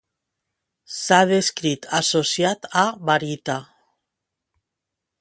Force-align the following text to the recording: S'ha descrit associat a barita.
S'ha 0.99 1.19
descrit 1.33 1.87
associat 1.99 2.67
a 2.87 2.89
barita. 3.13 3.63